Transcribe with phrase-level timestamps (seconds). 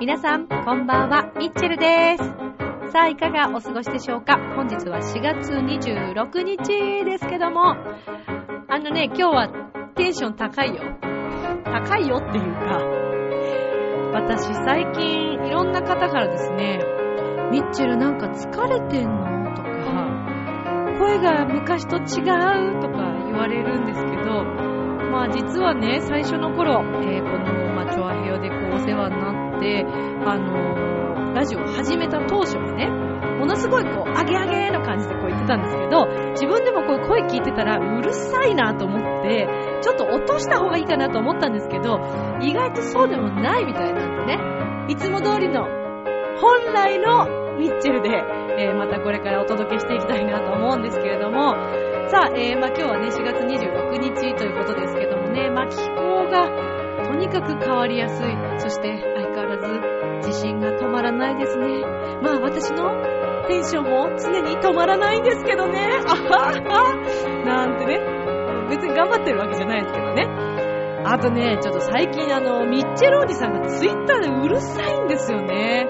[0.00, 2.24] 皆さん、こんばんは、ミッチェルです。
[2.92, 4.38] さあ、いかがお過ごしでしょうか？
[4.54, 7.74] 本日は4月26日ですけども、
[8.74, 9.48] あのね、今日は
[9.94, 10.82] テンション高いよ。
[11.62, 12.82] 高いよっていうか、
[14.14, 16.80] 私最近いろんな方からですね、
[17.52, 19.54] ミッチェルなんか疲れてんの？
[19.54, 19.68] とか、
[20.98, 22.80] 声が昔と違う？
[22.82, 32.90] とか言われるんですけど、まあ実はね、最初の頃、えー、この、まあ、チョアヘヨでこうお世話になっで、あのー、ラジオを始めた当初はね、
[33.44, 39.46] ものすごいこう、あげあげの感じでこう言ってたんですけど、自分でもこう声聞いてたらうるさいなと思って、
[39.82, 42.00] ちょっと落とした方がいいかなと思ったんですけど、
[42.40, 44.40] 意外とそうでもないみたいなんでね、
[44.88, 45.68] いつも通りの、
[46.40, 48.10] 本来のミッチェルで、
[48.58, 51.54] えー、またこれからお届けしていきたいなと思うんですけれども、
[52.08, 56.48] さあ、えー、まあ今日はね、4月26日ということですけどもね、まあ気候が
[57.04, 58.26] とにかく変わりやすい、
[58.58, 61.82] そして相変わらず自信が止まらないですね。
[62.22, 66.00] まあ私のテンションも常に止まらないんですけどね。
[66.06, 68.24] あははなんてね。
[68.68, 70.26] 別に頑張ってるわけじゃないですけどね。
[71.04, 75.86] あとね、ちょっと最近あの、ミッチェローニさんがツイッターでうるさいんですよね。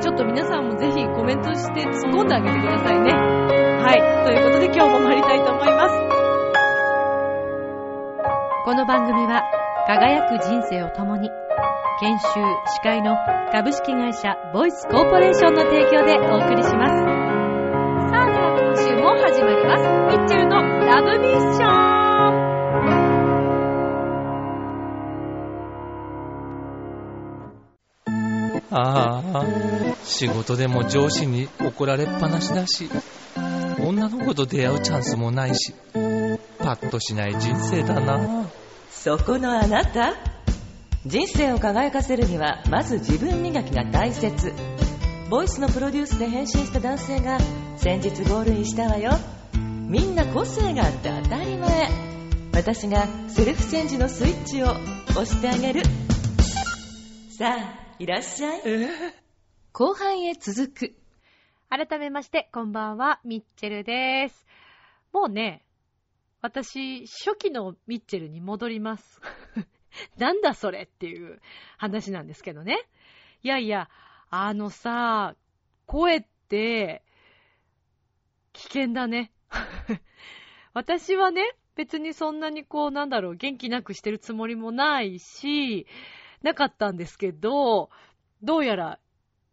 [0.00, 3.12] ちょっと皆さんもぜひコメントして突っ込んであげてくださいね。
[3.12, 4.24] はい。
[4.24, 5.94] ということで今日も参りたいと思います。
[8.64, 9.42] この番組は
[9.86, 11.30] 輝く人生を共に
[12.02, 12.26] 研修、
[12.66, 13.14] 司会の
[13.52, 16.94] 株式会社ボイスコーポレーションの提供でお送りします。
[18.10, 19.82] さあ、では今週も始まります。
[20.16, 21.68] ミッチェルのラブミッション
[28.72, 29.46] ああ、
[30.02, 32.90] 仕事でも上司に怒られっぱなしだし、
[33.78, 35.72] 女の子と出会うチャンスもないし、
[36.58, 38.48] パッとしない人生だな。
[38.90, 40.31] そこのあなた？
[41.04, 44.52] 人生を輝かせるにはまず自分磨きが大切。
[45.28, 47.40] ボイスのプロデュースで変身した男性が
[47.76, 49.10] 先日ゴールインしたわよ。
[49.52, 51.90] みんな個性があって当たり前。
[52.54, 54.66] 私がセルフチェンジのスイッチを
[55.10, 55.82] 押してあげる。
[57.36, 58.88] さあいらっしゃい、えー、
[59.72, 60.94] 後半へ続く。
[61.68, 63.18] 改めましてこんばんは。
[63.24, 64.46] ミッチェルです。
[65.12, 65.64] もうね
[66.42, 69.20] 私初期のミッチェルに戻ります。
[70.18, 71.40] なんだそれっていう
[71.76, 72.78] 話なんですけどね。
[73.42, 73.88] いやいや、
[74.30, 75.36] あのさ、
[75.86, 77.02] 声って、
[78.52, 79.32] 危険だね。
[80.74, 85.86] 私はね、別にそんなにこう、なんだろう、元気なくしてるつもりもないし、
[86.42, 87.90] なかったんですけど、
[88.42, 88.98] どうやら、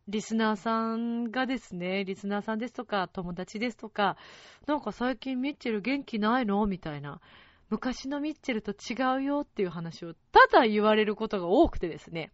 [0.08, 4.18] リスナーさんがですね、リスナーさんですとか、友達ですとか、
[4.66, 6.66] なんか最近ミッチェル元気ないの？
[6.66, 7.22] みたいな
[7.70, 12.32] 昔のミッチェルと違うよっていう話をただ言われることが多くてですね。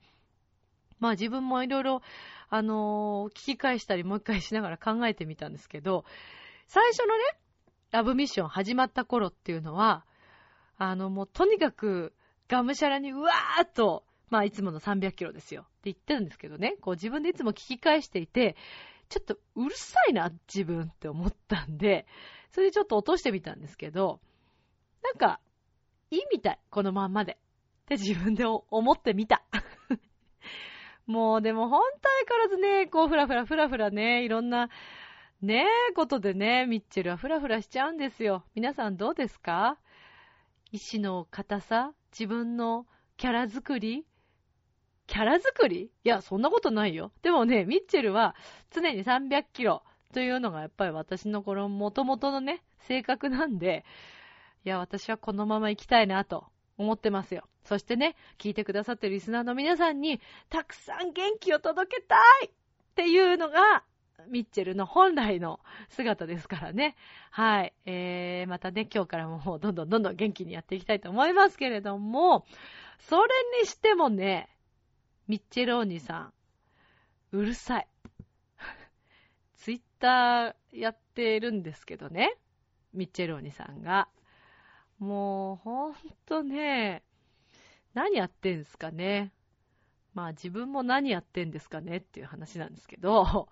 [0.99, 2.01] まあ自分もいろいろ、
[2.49, 6.05] あのー、聞き返したりもう一回しながら考えてみたんですけど、
[6.67, 7.23] 最初のね、
[7.91, 10.05] ラブミッション始まった頃っていうのは、
[10.77, 12.13] あの、もうとにかく、
[12.47, 18.55] がむしゃらにうわーっと、まあいつもの300キロですよって言ってるんですけどね、こう自分でいつも聞き返していて、
[19.09, 22.07] ちょっとうるさいな、自分って思ったんで、
[22.51, 24.19] それでちょっと落としてみたんですけど、
[25.05, 25.39] なんか、
[26.09, 27.33] いいみたい、このまんまで。
[27.33, 27.37] っ
[27.85, 29.43] て自分で思ってみた。
[31.05, 34.69] もうでも本当相変わらずね、こうふらふらふらふらね、いろんな、
[35.41, 38.43] ねえ、ことでね、ミッチェルはふらふらしちゃうんですよ。
[38.55, 39.77] 皆さんどうですか？
[40.71, 41.93] 意志の硬さ？
[42.11, 42.87] 自分の
[43.17, 44.07] キャラ作り？
[45.05, 45.91] キャラ作り？
[46.03, 47.11] いや、そんなことないよ。
[47.21, 48.35] でもね、ミッチェルは
[48.71, 49.83] 常に300キロ
[50.13, 53.85] というのがやっぱり私のこの元々のね、性格なんで、
[54.65, 56.47] いや、私はこのまま行きたいなと
[56.77, 57.47] 思ってますよ。
[57.63, 60.19] そしてね、聞いてくださってるリスナーの皆さんに、
[60.49, 62.51] たくさん元気を届けたいっ
[62.95, 63.83] ていうのが、
[64.27, 65.59] ミッチェルの本来の
[65.89, 66.95] 姿ですからね。
[67.29, 67.73] はい。
[67.85, 72.45] えー、またね、今日からもうどんどんどんどん元気にやっていきたいと思いますけれども、
[72.99, 73.27] それ
[73.61, 74.49] にしてもね、
[75.27, 76.33] ミッチェローニさん、
[77.33, 77.87] うるさい。
[79.57, 82.35] ツイッターやってるんですけどね、
[82.93, 84.07] ミッチェローニさんが。
[85.05, 87.03] もう、ほんとね、
[87.93, 89.31] 何やってんすかね。
[90.13, 93.47] まあ自分も何やってんですかねっていう話なんですけど、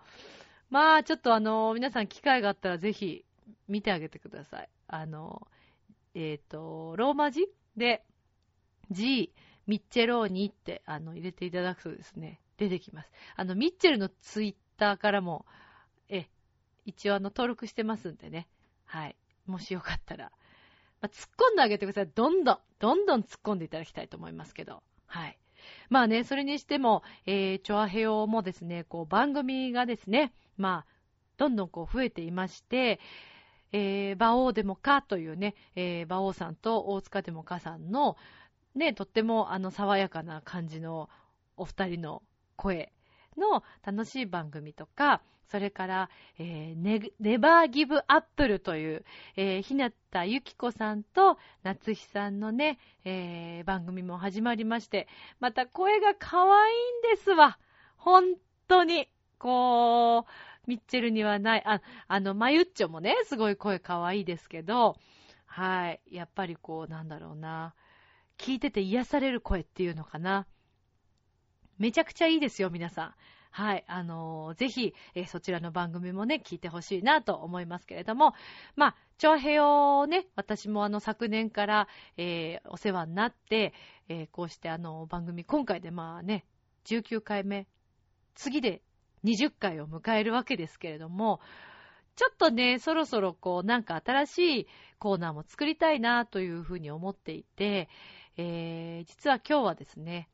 [0.69, 3.25] まあちょっとあの、皆さん機会があったらぜひ
[3.67, 4.69] 見てあげてください。
[4.87, 5.47] あの、
[6.15, 7.47] えっ、と、ローマ字
[7.77, 8.03] で、
[8.89, 9.31] G、
[9.67, 13.11] ミッチェローニって、あの、入れていただくとですね、出てきます。
[13.35, 15.45] あの、ミッチェルのツイッターからも、
[16.09, 16.27] え、
[16.85, 18.47] 一応あの、登録してますんでね。
[18.85, 19.15] はい。
[19.45, 20.31] もしよかったら、
[21.03, 22.11] まあ、突っ込んであげてください。
[22.15, 24.81] どんどん、どんどん突っ込んでいただきたいと思いますけど。
[25.05, 25.37] はい。
[25.89, 30.93] まあね、それにしても、えー、チョアヘオもですね、こう、番組がですね、まあ、
[31.35, 33.01] どんどんこう増えていまして、
[33.73, 38.15] えー、馬王でもかというね、えー、馬王さんと大塚でもかさんの、
[38.73, 41.09] ね、とってもあの爽やかな感じの
[41.57, 42.23] お二人の
[42.55, 42.93] 声
[43.35, 46.09] の楽しい番組とか、それから、
[46.39, 49.05] えー、ネネバーギブアップルという、
[49.35, 55.07] えー、ひなたゆきこさんと夏日さんのね、えー、番組も始まりまして、
[55.39, 56.75] また声が可愛い
[57.13, 57.59] んですわ。
[57.97, 58.35] 本
[58.67, 59.09] 当に。
[59.39, 64.95] こう、ミッチェルにはない、あ、あの、マユッチョもね、すごい声可愛いですけど、
[65.45, 66.01] はい。
[66.09, 67.73] やっぱりこう、なんだろうな。
[68.37, 70.47] 聞いてて癒される声っていうのかな。
[71.77, 73.13] めちゃくちゃいいですよ、皆さん。
[73.55, 73.83] はい。
[73.87, 78.33] あのーぜひ、えーそちらの番組もね、聞いてほしいなと思いますけれども、
[78.75, 79.63] まあ、長平
[79.99, 83.73] をね、私もあの、昨年から、えーお世話になって、
[84.09, 86.45] えこうしてあの、番組、今回でまあね、
[86.85, 87.67] 19回目、
[88.33, 88.81] 次で
[89.23, 91.39] 20回を迎えるわけですけれども、
[92.15, 94.67] ちょっとね、そろそろこう、なんか新しい
[94.97, 97.87] コーナーも作りたいなというふうに思っていて、
[98.35, 100.27] えー実は今日はですね、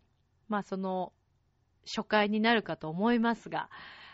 [0.48, 1.12] まあその、
[1.86, 3.70] 初回になるかと思いますが、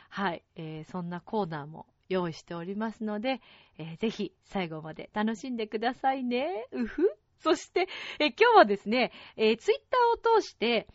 [0.10, 3.42] はい、えーそんなコーナーも用意しておりますので、
[3.78, 6.68] えーぜひ最後まで楽しんでくださいね。
[6.72, 7.18] うふ。
[7.40, 7.88] そして、
[8.20, 10.88] えー今日はですね、えーツイッターを通して、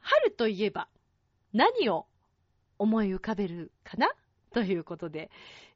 [0.00, 0.88] 春といえば
[1.52, 2.06] 何を
[2.78, 4.08] 思い浮かべるかな？
[4.52, 5.30] ということで、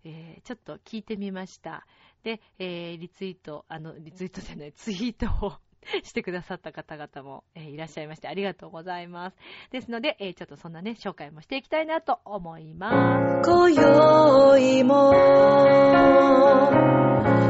[0.04, 1.86] えーちょっと聞いてみました。
[2.22, 5.52] で、えーリツイート、あの、リツイートじゃない、ツイートを
[6.02, 9.36] してくださった方々も、えーいらっしゃいまして、ありがとうございます。
[9.70, 13.50] ですので、えーちょっとそんなね、紹介もしていきたいなと思います。
[13.50, 15.12] 今宵も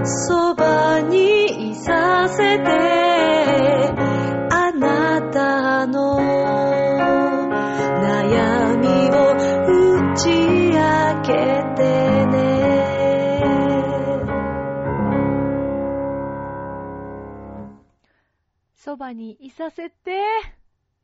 [0.05, 2.65] そばにいさせて
[4.51, 6.19] あなたの
[8.03, 9.52] 悩みを
[18.93, 20.21] そばにいさせて、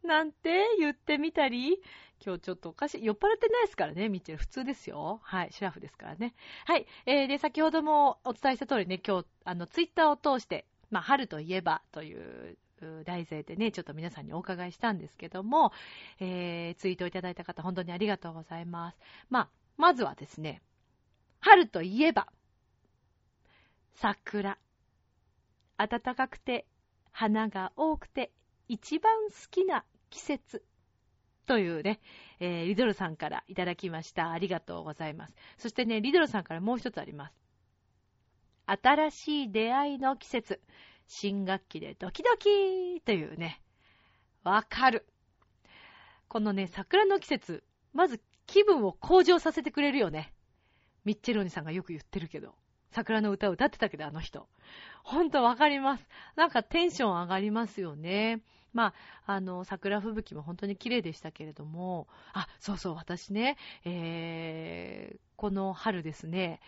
[0.04, 1.80] なんて言ってみたり、
[2.22, 3.04] 今日ちょっとおかしい。
[3.04, 4.38] 酔っ払ってないですからね、ミッチェル。
[4.38, 5.20] 普通ですよ。
[5.22, 6.34] はい、シラフですからね。
[6.66, 6.86] はい。
[7.06, 12.58] えー、で、先ほどもお伝えした通りね、今日、あの、ツイッターを通して、まあ、春といえばという、
[13.06, 15.72] 題材でね、ちょっと皆さんにお伺いしたんですけども、
[16.20, 18.98] えー、ツイートをいただいた方、本当にありがとうございます。
[19.30, 19.48] まあ、
[19.78, 20.60] まずはですね、
[21.40, 22.28] 春といえば、
[23.94, 24.58] 桜。
[25.78, 26.66] 暖かくて、
[27.10, 28.32] 花が多くて、
[28.68, 30.64] 一番好きな季節。
[31.46, 32.00] というね、
[32.40, 34.30] えーリドルさんからいただきました。
[34.30, 35.34] ありがとうございます。
[35.56, 37.34] そしてね、リドルさんからもう一つあります。
[38.66, 40.60] 新しい出会いの季節。
[41.06, 43.62] 新学期でドキドキというね、
[44.44, 45.06] わかる。
[46.28, 47.64] このね、桜の季節、
[47.94, 50.34] まず気分を向上させてくれるよね。
[51.06, 52.54] ミッチェローニさんがよく言ってるけど。
[52.90, 54.48] 桜の歌を歌ってたけど、あの人。
[55.02, 56.08] ほんとわかります。
[56.36, 58.42] なんかテンション上がりますよね。
[58.72, 58.94] ま
[59.26, 66.60] あ、あの、桜吹雪も本当に綺麗でしたけれども、あ、そうそう、私ね、えー、この春ですね、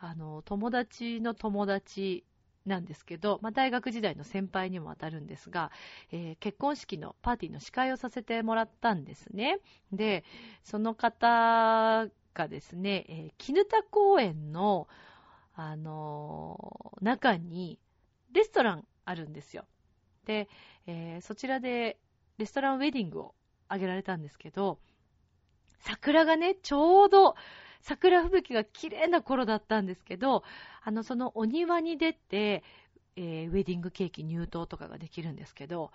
[0.00, 2.24] あの、友達の友達
[2.66, 5.72] なんですけど、まあ、大学時代の先輩にも当たるんですが、
[6.12, 9.58] えー結婚式のパーティーの司会をさせてもらったんですね。
[9.92, 10.24] で、
[10.62, 14.86] その方がですね、えー絹田公園の、
[15.60, 17.78] あのー中に
[18.32, 19.64] レストランあるんですよ。
[20.24, 20.48] で、
[20.86, 21.98] えーそちらで
[22.38, 23.34] レストランウェディングを
[23.68, 24.78] 挙げられたんですけど、
[25.80, 27.34] 桜がね、ちょうど
[27.82, 30.44] 桜吹雪が綺麗な頃だったんですけど、
[30.82, 32.62] あの、そのお庭に出て、
[33.16, 35.90] えーウェディングケーキ入刀とかができるんですけど、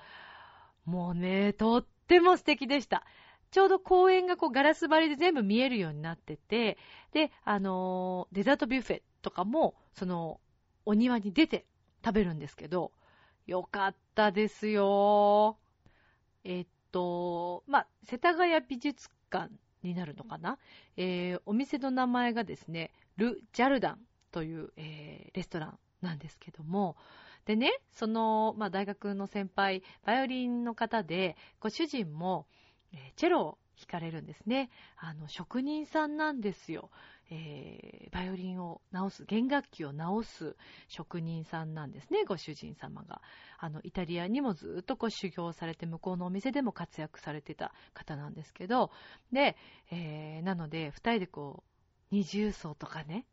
[0.86, 3.05] もうね、とっても素敵でした。
[3.51, 6.77] ちょうど公園がこうガラス張りで全部見えるようになってて、
[7.13, 10.39] で、あのーデザートビュッフェとかも、その、
[10.86, 11.65] お庭に出て
[12.06, 12.92] 食べるんですけど、
[13.48, 15.58] よかったですよ。
[16.44, 19.50] えっと、まあ、世田谷美術館
[19.82, 20.60] になるのかな？
[20.98, 24.00] えーお店の名前がですね、ル・ジャルダン
[24.32, 26.96] という、えーレストランなんですけども、
[27.46, 32.46] でね、その、まあ、大学の先輩、バイオリンの方で、ご主人も、
[32.94, 34.70] えーチェロを弾かれるんですね。
[34.98, 36.92] あの、職人さんなんですよ。
[37.30, 40.56] えー、バイオリンを直す、弦楽器を直す
[40.88, 43.22] 職人さんなんですね、ご主人様が。
[43.58, 48.92] あの、イタリアにもずっとこう修行されて、向こうのお店でも活躍されてた方なんですけど、
[49.32, 49.56] で、
[49.92, 51.63] えー、なので、二人でこ
[52.12, 53.25] う、二重奏とかね、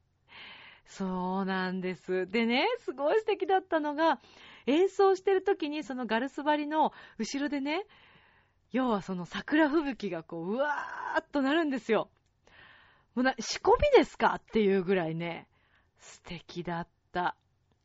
[0.87, 2.26] そうなんです。
[2.26, 4.20] でね、すごい素敵だったのが、
[4.66, 7.87] 演奏してる時にそのガルス張りの後ろでね、
[8.73, 12.09] 要はその桜吹雪がこう、うわーっとなるんですよ。
[13.14, 14.37] もうな、仕込みですか？
[14.38, 15.49] っていうぐらいね、
[15.99, 17.37] 素敵だった。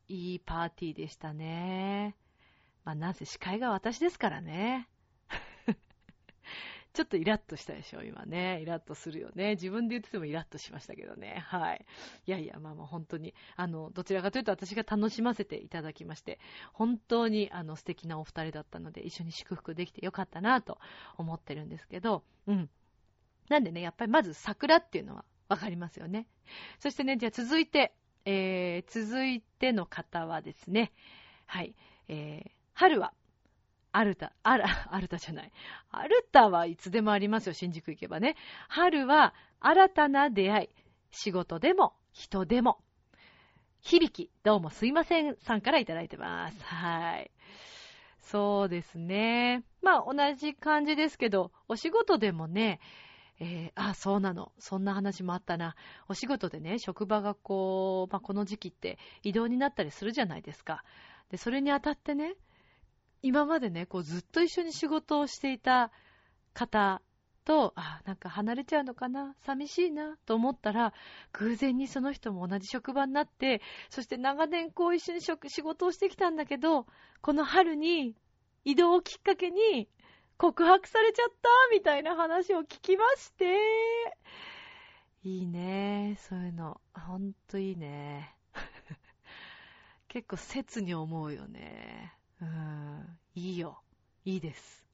[0.07, 2.15] いいパーティーでしたね。
[2.83, 4.87] まあ、なぜ司会が私ですからね。
[6.93, 8.61] ちょっとイラッとしたでしょ、今ね。
[8.61, 9.51] イラッとするよね。
[9.51, 11.43] 自分で言っててもイラッとしましたけどね。
[11.47, 11.85] はい。
[12.27, 16.39] いやいや、まあまあ本当に、あの、どちらかというと私が楽しませていただきまして、
[16.71, 20.77] 本当にあの素敵なお二人だったので、一緒に祝福できてよかったなと
[21.17, 22.69] 思ってるんですけど、うん。
[23.49, 26.27] なんでね、やっぱりまず桜っていうのはわかりますよね。
[26.79, 30.91] そしてね、じゃあ続いて、えー、続いての方はですね、
[31.45, 31.75] はい、
[32.07, 33.13] えー、春は、
[33.91, 35.51] アルタ、あら、アルタじゃない。
[35.89, 38.35] アルタはいつでもありますよ、新宿行けばね。
[38.67, 40.69] 春は新たな出会い。
[41.11, 42.79] 仕事でも、人でも。
[43.81, 46.63] 響き、どうもすいません、さんからいただいてます。
[46.63, 47.31] はい。
[48.19, 49.63] そうですね。
[49.81, 52.79] まあ、同じ感じですけど、お仕事でもね、
[53.39, 54.51] えー、あ、そうなの。
[54.59, 55.75] そんな話もあったな。
[56.07, 60.83] お仕事でね、職場がこう、まあ、この時期って移動になったりするじゃないですか。
[61.29, 62.35] で、それにあたってね、
[63.21, 65.91] 今までね、こうずっと一緒に仕事をしていた
[66.53, 67.01] 方
[67.43, 69.35] と、あ、なんか離れちゃうのかな？
[69.45, 70.15] 寂しいな？
[70.25, 70.93] と思ったら、
[71.33, 76.85] 偶然にその人も同じ職場になって、そして長年こう一緒に仕事をしてきたんだけど、
[77.21, 78.15] この春に
[78.63, 79.89] 移動をきっかけに
[80.37, 83.57] 告白されちゃったみたいな話を聞きまして、
[85.23, 86.17] いいね。
[86.19, 86.79] そういうの。
[86.93, 88.35] ほんといいね。
[90.07, 92.13] 結構切に思うよね。
[92.41, 93.19] うん。
[93.33, 93.81] いいよ。
[94.23, 94.85] いいです。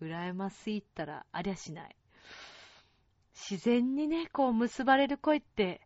[0.00, 1.96] 羨ましいったらありゃしない。
[3.34, 5.82] 自然にね、こう結ばれる恋って、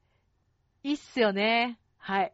[0.85, 1.81] いいっすよね。
[1.97, 2.33] はい。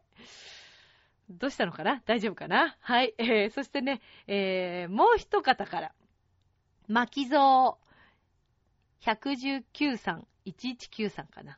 [1.29, 2.03] どうしたのかな？
[2.05, 2.77] 大丈夫かな？
[2.79, 3.15] はい。
[3.17, 5.95] えー、そしてね、えー、もう一方から。
[6.87, 7.77] 巻蔵
[9.01, 11.57] 119さん、119さんかな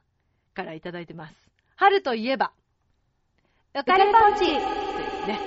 [0.54, 1.36] からいただいてます。
[1.76, 2.52] 春といえば、
[3.74, 5.40] 浮かれパンチというね。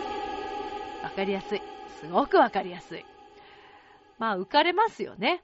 [1.02, 1.62] わかりやすい。
[2.00, 3.04] すごくわかりやすい。
[4.18, 5.42] まあ、浮かれますよね。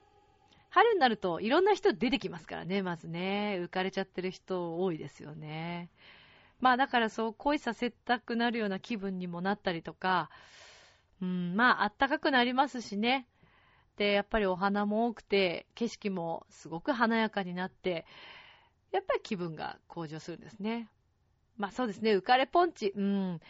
[0.70, 3.58] 春になるといろんな人出てきますからね、まずね。
[3.62, 5.88] 浮かれちゃってる人多いですよね。
[6.60, 10.30] まあだからそう恋させたくなるような気分にもなったりとか、
[11.22, 13.26] うん、まああったかくなりますしね。
[13.96, 18.06] で、やっぱりお花も多くて、景色もすごく華やかになって、
[18.92, 20.88] やっぱり気分が向上するんですね。
[21.56, 22.92] まあそうですね、浮かれポンチ。
[22.94, 23.40] うん。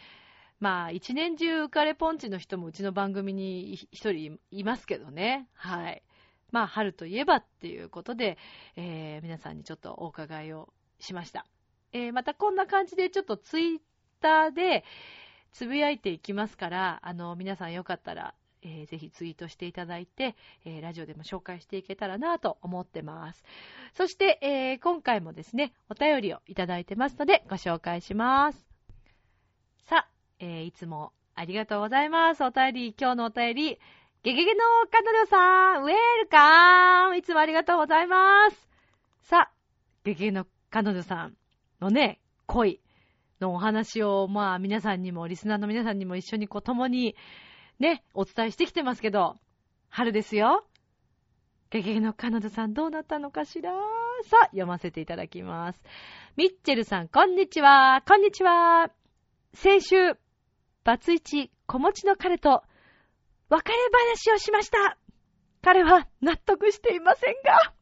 [0.59, 5.47] まあ一年中浮かれポンチの人もうちの番組に一人いますけどね。
[5.53, 6.03] はい。
[6.51, 8.37] まあ春といえばっていうことで、
[8.75, 11.45] えー、皆さんにちょっとお伺いをしました。
[11.91, 13.79] えー、またこんな感じでちょっとツイッ
[14.21, 14.83] ターで
[15.51, 20.35] つぶやいていきますから、あの、皆さんよかったらえー、ぜひツイートしていただいて、
[20.65, 23.43] えー、ラジオでも紹介していけたらなと思ってます。
[23.93, 28.67] そして、えー、今回もですね、お便りをいただいてますので、ご紹介します。
[29.85, 30.09] さあ、
[30.39, 32.43] えいつもありがとうございます。
[32.43, 33.79] お便り、今日のお便り、
[34.23, 34.59] ゲゲゲの
[34.91, 38.67] 彼女さん、ウェルカーンいつもありがとうございます。
[39.21, 39.51] さあ、
[40.03, 41.37] ゲゲゲの彼女さん
[41.79, 42.81] のね、恋
[43.39, 47.15] のお話を、まあ皆さんにも、リスナーの皆さんにも一緒にこう共に、
[47.79, 49.35] ね、お伝えしてきてますけど、
[49.89, 50.65] 春ですよ。
[51.69, 53.71] ゲゲゲの彼女さんどうなったのかしら？
[54.23, 55.83] さあ、読ませていただきます。
[56.35, 58.01] ミッチェルさん、こんにちは。
[58.07, 58.89] こんにちは。
[59.53, 59.95] 先週、
[60.83, 62.63] バツイチ子持ちの彼と
[63.49, 64.97] 別れ話をしました。
[65.61, 67.73] 彼は納得していませんが。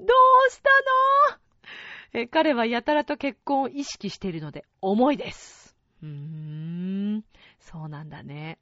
[0.00, 0.70] どうした
[2.14, 2.22] の？
[2.22, 5.76] え彼はやたらと結婚を意識しているので重いです。
[6.02, 6.63] うーん。
[7.74, 8.58] そうなんだね。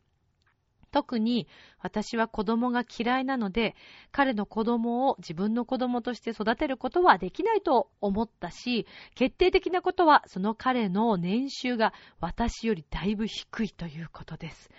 [0.90, 1.46] 特に
[1.80, 3.74] 私は子供が嫌いなので、
[4.10, 14.70] 彼の子供を自分の子供として育てることはできないと思ったし、決定的なことはその彼の年収が私よりだいぶ低いということです。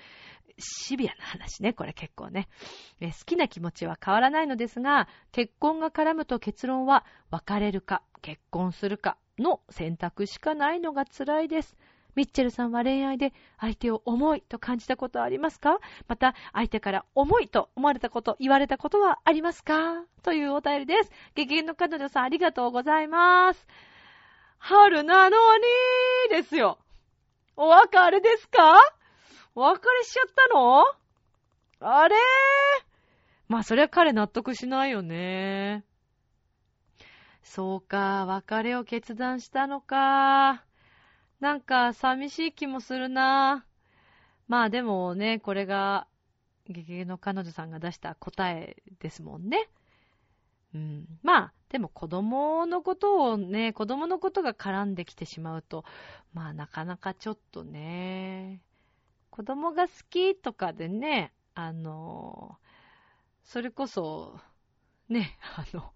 [0.57, 2.47] シビアな話ね、これ結構ね。
[2.99, 11.75] 好きな気持ちは変わらないのですが、結婚が絡むと結論は別れるか結婚するかの選択しかないのが辛いです。
[12.15, 15.79] ミッチェルさんは恋愛で相手を重いと感じたことはありますか？
[16.07, 20.03] また、相手から重いと思われたこと、言われたことはありますか？
[20.21, 21.11] というお便りです。
[21.35, 23.67] 激減の彼女さんありがとうございます。
[24.57, 25.63] 春なのに
[26.29, 26.77] ですよ。
[27.55, 28.79] お別れですか？
[29.55, 30.85] お別れしちゃったの？
[31.79, 32.15] あれ？
[32.15, 32.19] ー
[33.49, 35.83] まあ、そりゃ彼納得しないよね。
[37.43, 40.63] そうか、別れを決断したのか。
[41.43, 43.65] なんか寂しい気もするな。
[44.47, 46.07] まあでもね、これが、
[46.69, 49.67] ゲゲゲの彼女さんが出した答えですもんね。
[50.73, 51.05] うん。
[51.21, 55.83] まあ、でも子供のことをね、子供のことが絡んできてしまうと、
[56.33, 58.61] まあなかなかちょっとね、
[59.29, 62.57] 子供が好きとかでね、あの、
[63.43, 64.39] それこそ、
[65.09, 65.91] ね、あの、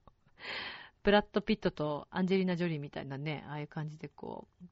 [1.03, 4.65] ブラッド・ピットとアンジェリーナ・ジョリーみたいなね、ああいう感じでこう、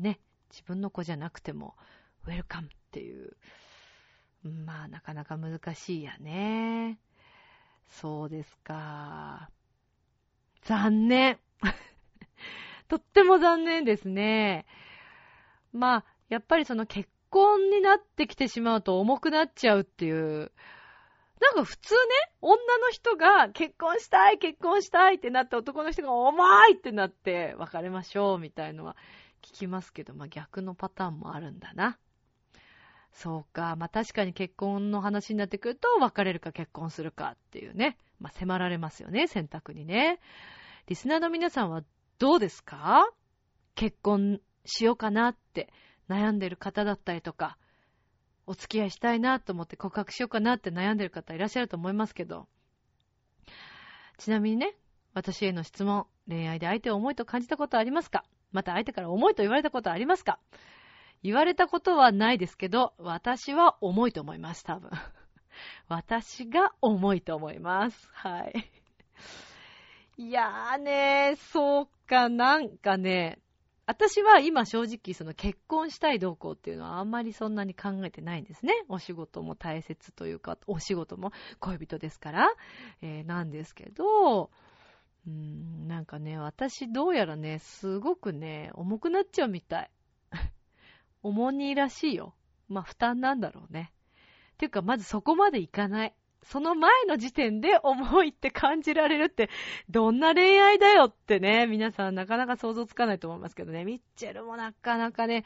[0.00, 0.18] ね、
[0.50, 1.76] 自分の子じゃなくても、
[2.26, 3.36] ウェルカムっていう、
[4.42, 6.98] まあ、なかなか難しいやね。
[7.88, 9.50] そうですか。
[10.62, 11.38] 残念。
[12.88, 14.66] とっても残念ですね。
[15.72, 20.52] まあ、やっぱりその結婚になってきてしまうと重くなっちゃうっていう、
[21.40, 22.00] なんか普通ね、
[22.42, 28.96] 女の人が結婚したい、結婚したいってなって男の人が重いってなって別れましょうみたいのは
[29.42, 31.98] 聞きますけど、まあ、逆のパターンもあるんだな。
[33.12, 33.74] そうか。
[33.76, 37.98] まあ、確かに結婚の話になってくると、別れるか結婚するかっていうね。
[38.20, 40.20] まあ、迫られますよね、選択にね。
[40.86, 41.82] リスナーの皆さんは
[42.18, 43.08] どうですか？
[43.74, 45.72] 結婚しようかなって
[46.08, 47.56] 悩んでる方だったりとか、
[48.46, 52.46] お付き合いしたいなと思って告白しようかなって悩んでる方いらっしゃると思いますけど、
[54.18, 54.74] ちなみにね、
[55.14, 58.24] 私への質問、恋愛で相手を思いと感じたことありますか？
[58.52, 60.38] また相手から重いと言われたことありますか？
[61.22, 64.90] 言われたことはないですけど、私は重いと思います、多分。
[65.88, 68.08] 私が重いと思います。
[68.12, 68.70] はい。
[70.16, 73.38] いやーねそうか、なんかね、
[73.86, 78.72] 私は今正直その結婚したい動向っていうのはあんまりそんなに考えてないんですね。
[78.88, 82.50] お仕事も大切というか、お仕事も恋人ですから、
[83.02, 84.50] えー、なんですけど、
[85.26, 89.90] うん、なんかね、私どうやらね、すごくね、重くなっちゃうみたい。
[91.22, 92.34] 重荷らしいよ。
[92.68, 93.92] まあ、負担なんだろうね。
[94.56, 96.14] ていうか、まずそこまでいかない。
[96.42, 99.50] その前の時点で重いって感じられるって、
[99.90, 105.44] どんな恋愛だよってね、皆さんなかなか想像つかないと思いますけどね、ミッチェルもなかなかね、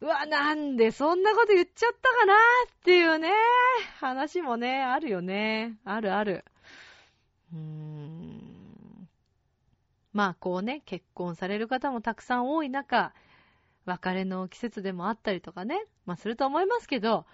[0.00, 2.36] うわ、なんでそんなこと言っちゃったかなっ
[2.84, 3.30] ていうね、
[3.98, 5.76] 話もね、あるよね。
[5.84, 6.44] あるある。
[7.52, 7.97] うーん。
[10.18, 13.14] まあこうね、結婚される方もたくさん多い中、
[13.84, 17.24] 別れの季節でもあったりとかね、まあすると思いますけど、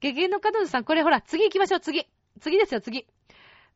[0.00, 2.06] ゲゲの彼女さん、これほら、次行きましょう、次。
[2.38, 3.06] 次ですよ、次。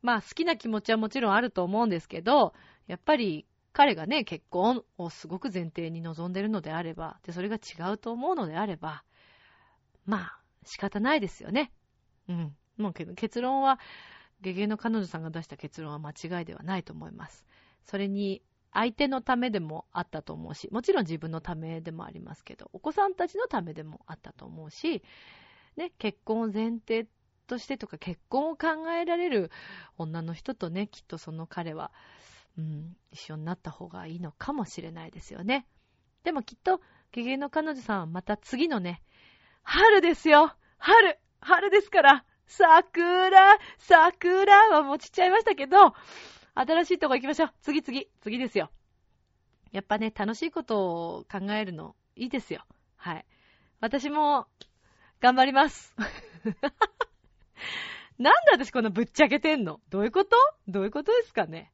[0.03, 2.53] まあ好きな気持ちはもちろんあると思うんですけど、
[2.85, 9.03] やっぱり彼がね、結婚をすごく前提に望んでるのであれば、で、それが違うと思うのであれば、
[10.05, 11.71] まあ、仕方ないですよね。
[12.29, 12.55] うん。
[12.77, 13.79] もう結論は、
[14.41, 17.43] ゲゲの彼女さんが出した結論は間違いではないと思います。
[17.85, 18.41] それに、
[18.73, 25.01] 相手のためでもあったと思うし、もちろん自分のためでもありますけど、お子さんたちのためでもあったと思うし、
[25.77, 27.07] ね、結婚を前提
[27.47, 29.49] としてとか、結婚を考えられる
[29.97, 31.91] 女の人とね、きっとその彼は、
[32.57, 35.65] うん、一緒になった方がいいのかもしれないですよね。
[36.23, 36.81] でもきっと、
[37.13, 39.01] ゲゲの彼女さんはまた次のね、
[39.63, 45.93] 春ですよ春春ですから桜桜はもうちっちゃいましたけど、
[46.55, 47.53] 新しいとこ行きましょう。
[47.61, 48.71] 次次、次ですよ。
[49.71, 52.63] やっぱね、楽しいことを考えるのいいですよ。
[52.95, 53.25] はい。
[53.81, 54.47] 私も、
[55.19, 55.93] 頑張ります。
[58.17, 59.81] なんで私こんなぶっちゃけてんの？
[59.89, 60.37] どういうこと？
[60.67, 61.73] どういうことですかね？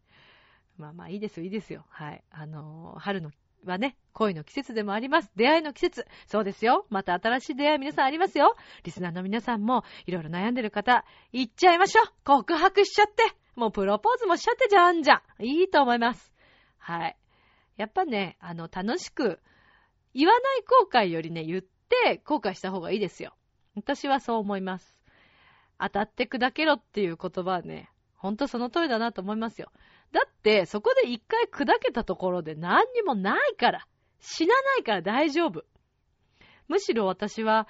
[0.78, 1.86] まあまあいいですよ、いいですよ。
[1.90, 2.24] はい。
[2.32, 3.32] あのー、春の
[3.66, 5.32] はね、恋の季節でもあります。
[5.36, 6.08] 出会いの季節。
[6.26, 6.88] そうですよ。
[6.90, 8.56] また新しい出会い皆さんありますよ。
[8.84, 12.06] リスナーの皆さんも、いろいろ悩んでる方、行っちゃいましょう。
[12.24, 13.24] 告白しちゃって。
[13.56, 15.44] もうプロポーズもしちゃってじゃんじゃん。
[15.44, 16.34] いいと思います。
[16.78, 17.18] はい。
[17.78, 19.40] やっぱね、あの、楽しく、
[20.14, 23.34] 言わない後悔よりね、言って後悔した方がいいですよ。
[23.76, 25.00] 私はそう思います。
[25.80, 29.72] 当たって砕けろっていう言葉はね、ほんとその通りだなと思いますよ。
[30.12, 33.88] だって、そこで一回砕けたところで何にもないから。
[34.20, 35.66] 死なないから大丈夫。
[36.68, 37.68] むしろ私は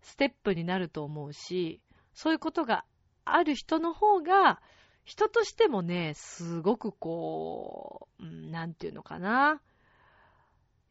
[0.00, 1.80] ステップになると思うし、
[2.14, 2.84] そういうことが
[3.24, 4.62] ある人の方が、
[5.04, 9.60] 人としてもね、すごくこう、うん、なんていうのかな。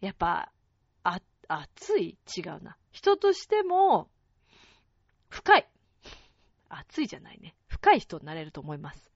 [0.01, 0.51] やっぱ、
[1.03, 2.17] あ、熱い？
[2.37, 2.77] 違うな。
[2.91, 4.09] 人としても、
[5.29, 5.67] 深い。
[6.69, 7.55] 熱いじゃないね。
[7.67, 9.11] 深い人になれると思います。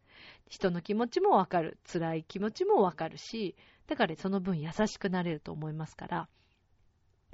[0.50, 1.78] 人の気持ちもわかる。
[1.92, 3.56] 辛い気持ちもわかるし、
[3.88, 6.30] だからその分優しくなれると思いますから、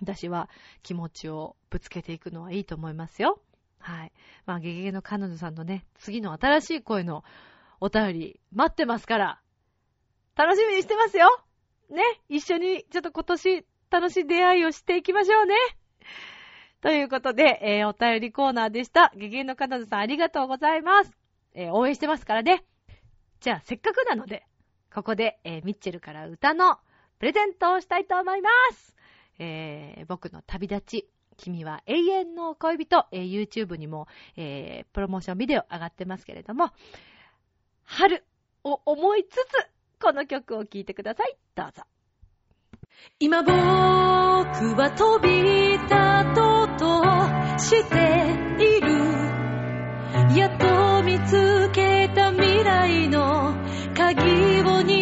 [0.01, 0.49] 私は
[0.81, 3.41] 気持ちをぶつけていくのはいいと思いますよ。
[3.79, 4.11] はい。
[4.45, 7.23] まあ、ゲゲゲの彼女さんのね、次の新しい声の
[7.79, 9.41] お便り待ってますから、
[10.35, 11.27] 楽しみにしてますよ
[11.89, 15.55] ね一緒にちょっと今年楽しい出会いをしていきましょうね
[16.81, 19.11] ということで、えーお便りコーナーでした。
[19.15, 21.11] ゲゲゲの彼女さんありがとうございます。
[21.53, 22.63] えー応援してますからね。
[23.41, 24.45] じゃあ、せっかくなので、
[24.93, 26.77] ここで、えーミッチェルから歌の
[27.19, 28.95] プレゼントをしたいと思います。
[29.39, 31.09] えー僕の旅立ち、
[31.39, 36.71] 君は永遠の恋人、えー YouTube にも、えープロモーションビデオ上がってますけれども、
[37.85, 38.23] 春
[38.63, 39.39] を思いつつ、
[40.01, 41.37] この曲を聴いてください。
[41.55, 41.83] どうぞ。
[43.19, 45.89] 今僕は飛び立
[46.35, 47.03] とうと
[47.57, 47.95] して
[48.63, 48.89] いる
[50.37, 53.55] やっと見つけた未来の
[53.95, 54.98] 鍵を握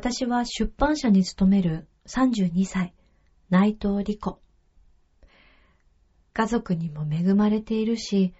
[0.00, 2.94] 私は出版社に勤める32歳、
[3.50, 4.40] 内藤理子。
[6.32, 8.32] 家族にも恵まれているし、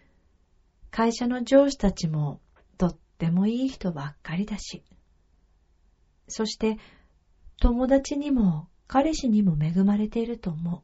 [0.90, 2.40] 会社の上司たちも
[2.78, 4.82] とってもいい人ばっかりだし。
[6.28, 6.78] そして
[7.60, 10.80] 友達にも彼氏にも恵まれていると思う。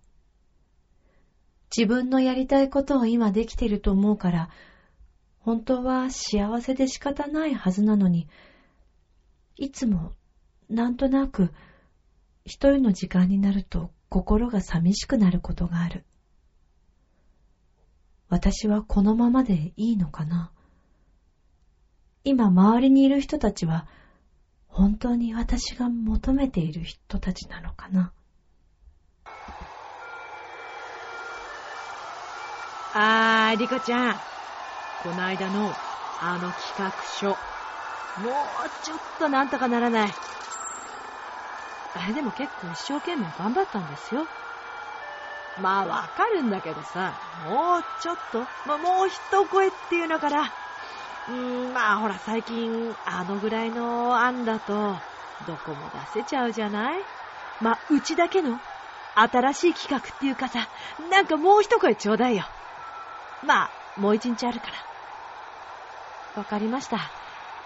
[1.74, 4.50] 自分のやりたいことを今できていると思うから、
[5.38, 8.28] 本当は幸せで仕方ないはずなのに、
[9.56, 10.12] いつも
[10.68, 11.52] なんとなく
[12.44, 16.04] 一人の時間になると心が寂しくなることがある。
[18.28, 20.50] 私はこのままでいいのかな？
[22.24, 23.86] 今周りにいる人たちは
[24.66, 28.12] 本当に私が求めている人たちなのかな？
[32.92, 34.14] あー、リコちゃん。
[34.98, 35.70] この間の
[36.18, 37.28] あの企画書。
[37.28, 37.34] も
[38.64, 40.08] うちょっとなんとかならない。
[41.98, 44.28] あれでも結構一生懸命頑張ったんですよ。
[45.56, 50.42] まあわかるんだけどさ、もうちょっと、まあ、もう一声っていうのから、
[51.28, 55.00] うーん、まあほら最近あのぐらいの案だと、
[55.46, 57.06] どこも出せちゃうじゃない？
[57.58, 58.60] まあうちだけの
[59.14, 60.68] 新しい企画っていうかさ、
[61.10, 62.44] なんかもう一声ちょうだいよ。
[63.40, 64.74] まあ、もう一日あるから。
[66.34, 66.98] わかりました。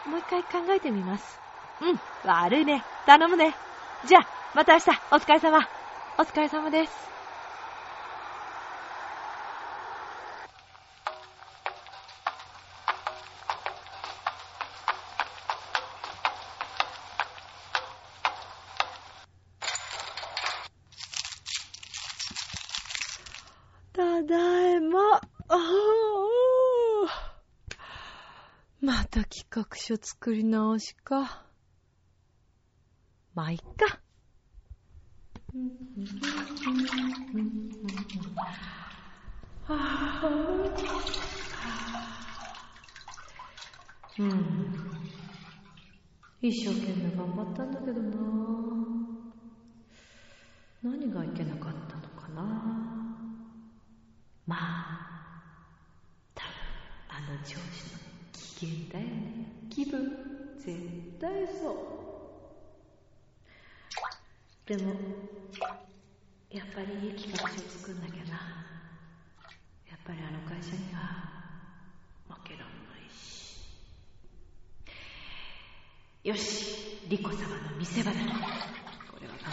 [0.06, 1.40] もう一回考えてみます。
[1.80, 2.86] うん、悪いね。
[3.04, 3.56] 頼むね。
[4.06, 5.68] じゃあ、また明日、お疲れ様。
[6.18, 6.92] お疲れ様です。
[23.92, 25.20] ただいま。
[28.80, 31.49] また企画書作り直しか。
[33.40, 33.98] まあ、いっか。
[44.18, 44.44] うん。
[46.42, 48.10] 一生懸命頑張ったんだけどな
[50.82, 52.42] 何がいけなかったのかな
[54.46, 55.42] まあ、
[56.34, 56.52] 多分
[57.08, 58.00] あの上司の
[58.32, 59.66] 機嫌だよね。
[59.70, 60.12] 気分、
[60.58, 60.76] 絶
[61.18, 61.99] 対そう。
[64.70, 64.94] でも、
[66.48, 68.38] やっぱりいい企画書作んなきゃな。
[69.90, 71.00] やっぱりあの会社には
[72.28, 73.66] 負けらんないし。
[76.22, 78.20] よし、リコ様の見せ場だ。
[78.20, 78.22] こ
[79.20, 79.50] れは考え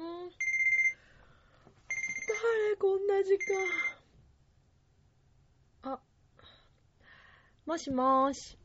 [0.00, 0.04] ない。
[0.04, 0.30] うん。
[2.26, 3.95] 誰こんな時間。
[7.66, 8.56] もしもーし。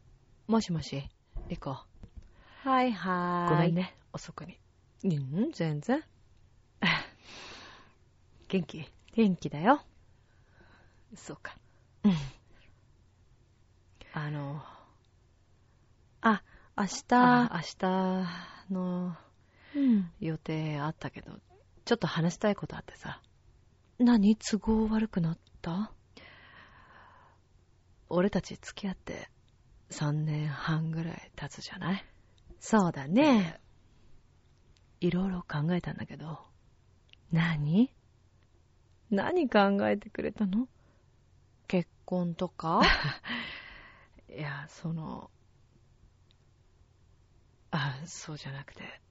[0.47, 1.03] もしもし、
[1.47, 1.75] リコ。
[2.63, 3.55] はいはーい。
[3.55, 4.59] ごめんね、遅くに。
[5.03, 5.07] う
[5.47, 6.03] ん、全然。
[8.47, 8.85] 元気？
[9.13, 9.81] 元気だよ。
[11.15, 11.55] そうか。
[12.03, 12.13] うん。
[14.13, 14.61] あの、
[16.21, 16.43] あ、
[16.77, 19.17] 明日、明日の
[19.75, 20.11] うん。
[20.19, 21.39] 予定あったけど、
[21.85, 23.19] ちょっと話したいことあってさ。
[23.97, 24.35] 何？
[24.35, 25.91] 都合悪くなった？
[28.13, 29.29] 俺たち付き合って
[29.89, 32.05] 3年半ぐらい経つじゃない？
[32.59, 33.59] そうだね。
[34.99, 36.39] いろいろ考えたんだけど。
[37.31, 37.91] 何？
[39.09, 40.67] 何考えてくれたの？
[41.67, 42.81] 結婚とか？
[44.29, 45.31] いや、その、
[47.71, 49.01] あ、そうじゃなくて。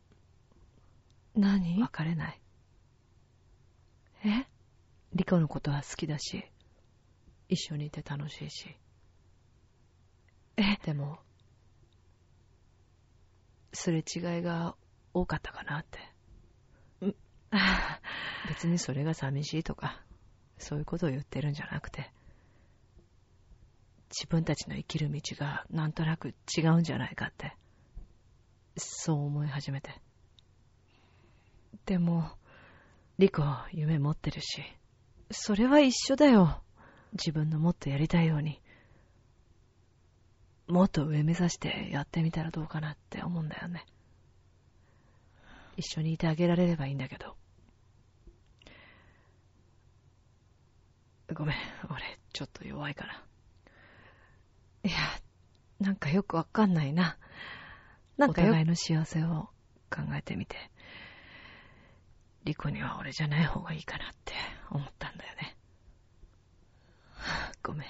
[1.35, 1.81] 何？
[1.81, 2.41] 別れない。
[4.25, 4.47] え？
[5.15, 6.45] リコのことは好きだし、
[7.49, 8.77] 一緒にいて楽しいし。
[10.61, 11.19] えでも、
[13.73, 14.77] すれ違いが
[15.15, 15.99] 多かったかなって。
[17.07, 17.15] ん
[18.49, 20.05] 別にそれが寂しいとか、
[20.59, 22.13] そういうことを言ってるんじゃなくて、
[24.11, 27.57] 自分たちの生きる道がなんとなく違うんじゃないかって、
[28.77, 30.01] そう思い始めて。
[31.87, 32.37] でも、
[33.19, 33.43] リコ
[33.73, 34.63] 夢持ってるし、
[35.31, 36.63] それは一緒だよ。
[37.13, 38.61] 自分のもっとやりたいように。
[40.71, 43.85] もっと上目指してやってみたらどうかなって思うんだよね。
[45.77, 47.37] 一緒にいてあげられればいいんだけど。
[51.33, 51.57] ごめん、
[51.89, 53.25] 俺、ちょっと弱いから。
[54.83, 54.97] いや、
[55.79, 57.17] なんかよくわかんないな。
[58.17, 59.49] なんかお互いの幸せを
[59.91, 60.57] 考えてみて、
[62.45, 64.35] リコには俺じゃない方がいいかなって
[64.71, 65.57] 思ったんだよね。
[67.63, 67.89] ごめん。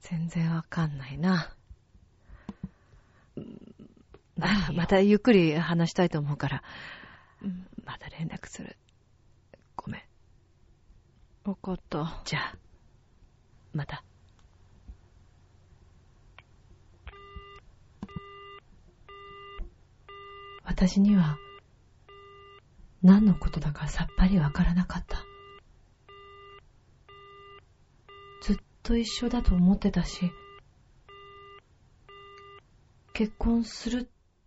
[0.00, 1.54] 全然わかんないな。
[4.74, 6.62] またゆっくり話したいと思うから、
[7.84, 8.76] また連絡する。
[9.76, 10.02] ごめん。
[11.44, 12.22] わかった。
[12.24, 12.56] じゃあ、
[13.72, 14.04] また。
[20.64, 21.36] 私には、
[23.02, 25.24] 何のことだかさっぱりわからなかった。
[28.42, 30.32] ずっと一緒だと思ってたし、
[33.14, 34.06] 結婚するっ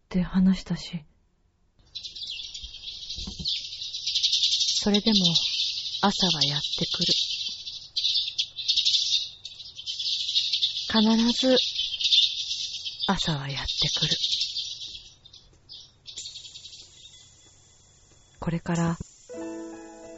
[0.09, 1.03] て話したし、
[4.77, 5.15] それでも
[6.01, 7.13] 朝はやってくる。
[10.87, 11.55] 必ず
[13.07, 14.11] 朝はやってくる。
[18.39, 18.97] これから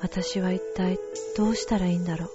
[0.02, 1.00] 私は一体
[1.36, 2.30] どうしたらいいんだろう。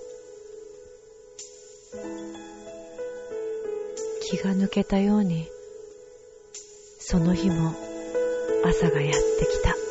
[4.24, 5.46] 気が抜けたように、
[7.12, 7.74] その日も
[8.64, 9.81] 朝がやってきた。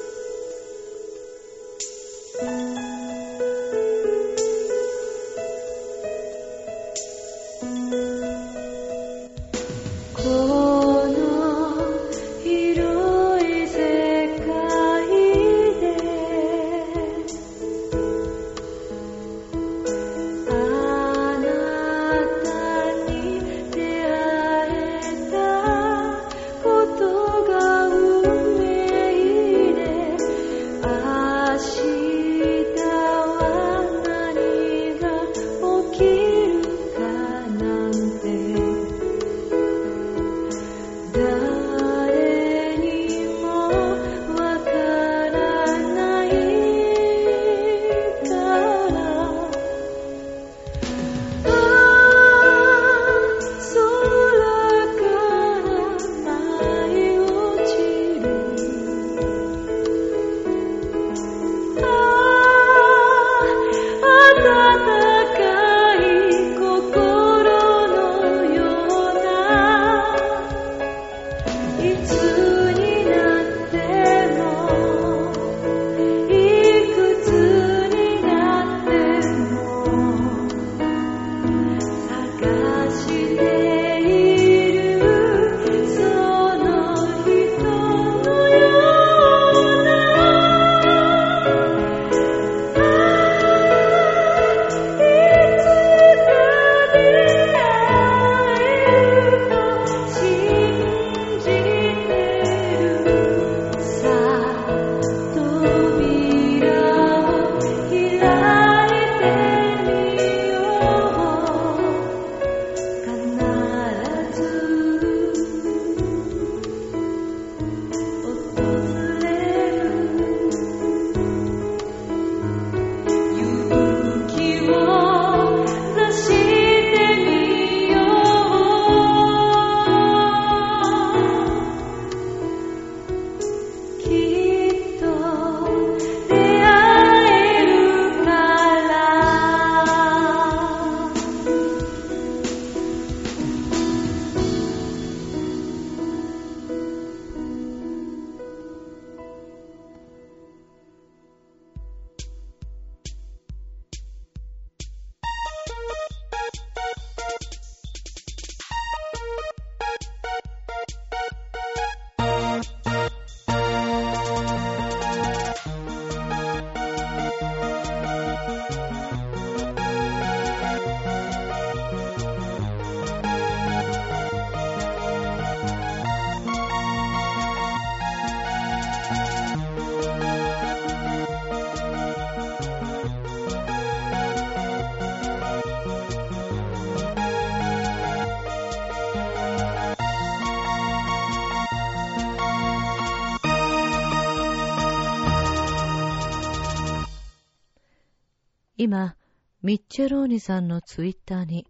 [198.84, 199.16] 今、
[199.62, 201.68] ミッチェローニさんのツイッターに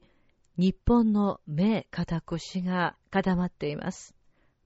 [0.57, 4.15] 日本の名肩腰が固まっています。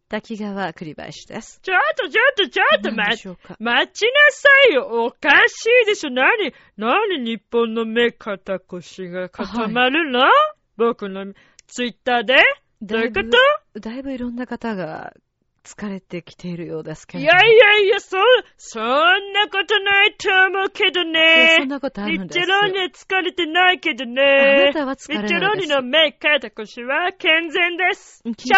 [0.10, 1.60] 滝川栗林です。
[1.64, 3.58] ちょっとちょっとちょっと何待っでしょうか？
[3.60, 5.06] 待ちなさいよ。
[5.08, 6.12] おかしいでしょ。
[6.12, 10.24] 何、何日本の目肩腰が固まるの、
[10.78, 11.34] 僕の
[11.66, 12.36] ツイッターで？
[12.80, 13.22] どういうこ
[13.74, 13.80] と？
[13.80, 15.14] だいぶいろんな方が
[15.66, 17.30] 疲れてきているようですけども。
[17.30, 18.18] やいやいや、そ、
[18.58, 18.84] そん
[19.34, 21.56] なことないと思うけどね。
[21.60, 24.74] そんなことあるんですミッチェローニは疲れてないけどあねな。
[24.74, 25.82] たは疲れミッチェローニの。
[25.82, 28.22] 目、肩、腰は健全です。
[28.26, 28.54] 聞いて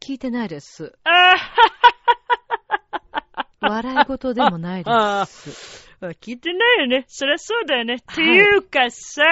[0.00, 0.92] 聞いてないです。
[1.04, 1.36] あは
[3.60, 5.88] 笑い事でもないあです。
[6.00, 7.04] は聞いてないよね。
[7.08, 7.96] そりゃそうだよね。
[7.96, 9.22] ってはいいうかさ、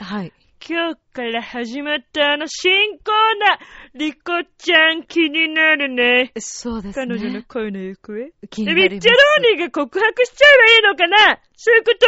[0.00, 0.32] はい。
[0.64, 3.10] 今日から始まったあの新コー
[3.40, 3.58] ナー、
[3.98, 6.32] リコちゃん気になるね。
[6.38, 7.06] そうですね。
[7.08, 8.14] 彼女の恋の行方。
[8.48, 8.94] 気にえなります。
[8.94, 11.40] ミッチェローニが告白しちゃえばいいのかな。
[11.56, 12.06] そういうこと？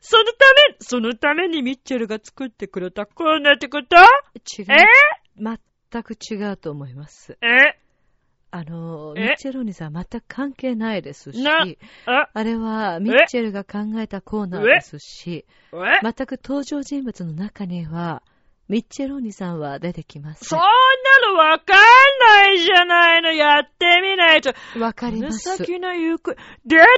[0.00, 0.30] そのた
[0.68, 3.96] め、そのためにミッチェルが作ってくれたコーナーってこと？
[3.96, 4.86] 違うえ？
[5.40, 7.38] 全く違うと思います。
[7.40, 7.78] え？
[8.56, 9.20] あの、え？
[9.20, 11.66] ミッチェローニさん全く関係ないですし、な
[12.06, 15.76] あ、あれはミッチェルが考えたコーナーですし、え？
[16.02, 18.22] 全く登場人物の中には、
[18.68, 20.62] ミッチェローニさんは出てきませそんん。
[20.62, 21.76] なのわかん
[22.44, 23.32] ないじゃないの。
[23.32, 24.54] やってみないと。
[24.78, 25.56] わかります。
[25.56, 26.34] 先の行方。
[26.34, 26.36] だ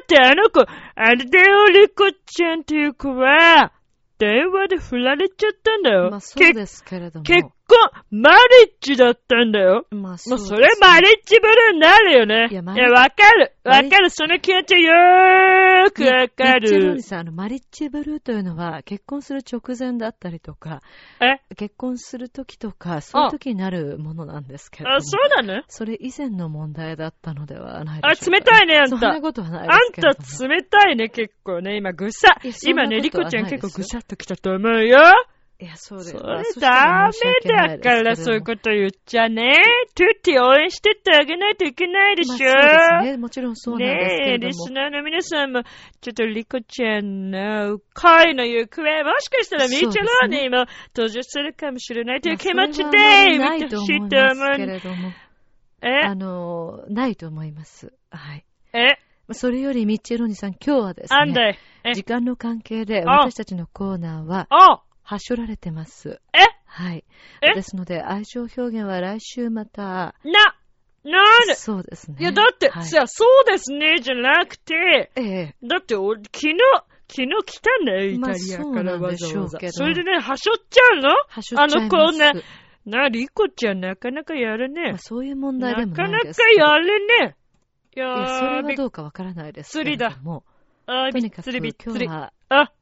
[0.02, 3.72] ってあの子、あれだよ、リコちゃんっていう子は、
[4.18, 6.10] 電話で振られちゃったんだよ。
[6.10, 7.24] まあそうですけれども。
[7.24, 8.38] 結婚、マリッ
[8.80, 9.86] ジだったんだよ。
[9.90, 12.48] まあもうそれマリッジブルーになるよね。
[12.50, 13.52] いや、いやわかる。
[13.64, 14.10] わかる。
[14.10, 17.02] その気持ちはよーくわかるミッチェローニ。
[17.02, 20.82] さん、あの、マリッジブルーというのは、結婚する直前だったりとか、
[21.20, 21.40] え？
[21.56, 24.96] 結婚する時とか、そういう時になるものなんですけれども。
[24.96, 25.62] あ、そうなの？
[25.68, 28.36] それ以前の問題だったのではないであ、しょうか。
[28.38, 29.08] 冷たいね、あんそんた。
[29.12, 30.24] なことはないあんですけれども。
[30.24, 31.76] た冷たいね、結構ね。
[31.76, 32.36] 今、ぐさ
[32.66, 34.98] 今ね、リコちゃん結構ぐさっときたと思うよ。
[35.58, 36.10] いや、そうです。
[36.10, 37.08] そまあれダ
[37.48, 39.54] メだから、そういうこと言っちゃね。
[39.94, 42.30] トゥッティ応援してってあげないといけないでしょ。
[42.30, 43.16] まあそうですね。
[43.16, 44.48] もちろんそうなんですけねえ、れども。
[44.48, 54.66] リスナーの皆さんも、ちょっとリコちゃんの恋の行方、もしかしたらミーチェローニにも登場するかもしれないという気持ちで見てほしと思いいと思ますけう。
[54.66, 55.12] れども。
[55.80, 55.88] え？
[56.04, 57.94] あの、ないと思います。
[58.10, 58.44] はい。
[58.74, 58.98] え？
[59.32, 61.58] それよりミッチェローニさん、今日はですね。
[61.94, 66.20] 時間の関係であ私たちのコーナーは、あはしょられてます。
[66.34, 66.38] え？
[66.64, 67.04] はい。
[67.40, 67.54] え？
[67.54, 70.56] ですので、愛情表現は来週また、な、
[71.04, 72.16] なんでそうですね。
[72.18, 75.56] いや、だって、はい、さ、そうですね、じゃなくて、ええ。
[75.62, 76.56] だって俺、昨日、
[77.08, 79.58] 昨日来たんだよ、イタリアまあからわざわざ。
[79.70, 81.10] それでね、はしょっちゃうの？
[81.28, 81.78] はしょっちゃい。
[81.80, 82.42] あのコーナー
[82.84, 84.98] な、リコちゃんなかなかやるねまあ、。
[84.98, 86.66] そういう問題なでもかないかなですけど。
[86.66, 87.36] やるね。
[87.94, 90.44] いやいや、それはどうかわからないですけれ釣りだども。
[90.86, 92.06] あーとにかくびっつりびっつり。
[92.06, 92.72] 今日は、あ、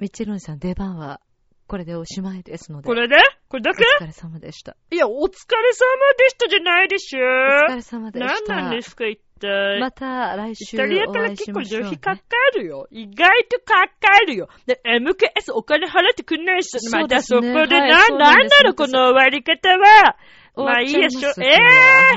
[0.00, 1.20] ミッチェローニさん出番は、
[1.68, 2.86] これでおしまいですので。
[2.86, 3.16] これで？
[3.48, 3.84] これだけ？
[4.00, 4.74] お疲れ様でした。
[4.90, 7.20] いや、お疲れ様でしたじゃないでしょ。
[7.20, 8.56] お疲れ様で何した。
[8.56, 9.78] なんですか、一体？
[9.78, 11.90] また来イ週タリアお会いから結構しましょう、ね。
[11.90, 12.22] 旅費かか
[12.56, 12.88] るよ。
[12.90, 14.48] 意外とかかるよ。
[14.66, 20.16] で、MKS お金払ってくんないし、またそこで、はいな、んですなんなのこの終わり方は。
[20.54, 21.30] 終まあいいでしょ。
[21.40, 21.50] え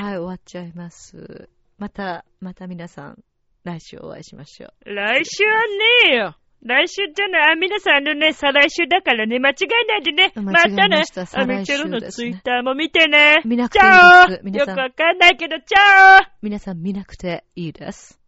[0.00, 1.50] えはい、終わっちゃいます。
[1.78, 3.22] また、また皆さん、
[3.64, 4.94] 来週お会いしましょう。
[4.94, 6.36] 来週はねえよ。
[6.64, 10.32] 来週じゃない、あ、皆さんあのね、再来週だからね、間違いないでね。
[10.36, 13.42] 間またねあ、再来週ミチェルのツイッターも見てね。
[13.44, 18.20] 見なくていいです皆さんよくわかんないけど、チャオ皆さん見なくていいです。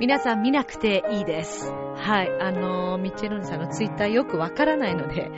[0.00, 1.72] 皆さん見なくていいです。
[1.72, 2.30] はい。
[2.40, 5.30] あのーミッチェローニさんのツイッターよくわからないので、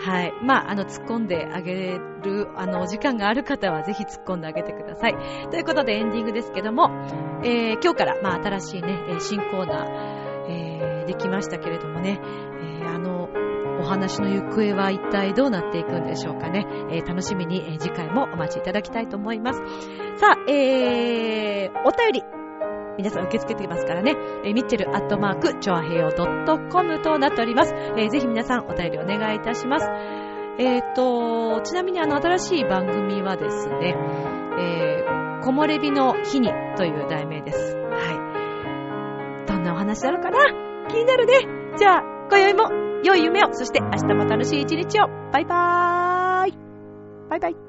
[0.00, 0.32] はい。
[0.42, 5.14] まあ、あの、突っ込んであげる、あの、お時間がある方はぜひ突っ込んであげてください。
[5.50, 6.90] ということでエンディングですけども、
[7.42, 10.17] えー今日から、まあ、新しいね、えー新コーナー、
[10.48, 12.20] えーできましたけれどもね、
[12.82, 13.28] えーあの、
[13.80, 16.66] お話の行方は一体どうなっていくんでしょうかね。
[16.90, 19.60] えー楽しみに、え次回もお待ちいただきたいと思います。
[20.16, 22.22] さあ、えー、お便り、
[22.98, 24.16] 皆さん受け付けていますからね。
[24.44, 26.10] えーミッチェルアットマーク、チョアヘヨ
[26.70, 27.74] .com となっております。
[27.96, 29.88] えーぜひ皆さんお便りお願いいたします。
[30.58, 33.94] えっ、と、ちなみにあの新しい番組はですね、
[34.58, 37.76] えー、木漏れ日の日にという題名です。
[37.76, 38.27] はい。
[39.48, 40.38] どんなお話なのかな？
[40.88, 41.32] 気になるね。
[41.78, 42.70] じゃあ、今宵も
[43.02, 45.08] 良い夢を、そして明日も楽しい一日を。
[45.32, 46.54] バイバーイ。
[47.30, 47.67] バイバイ。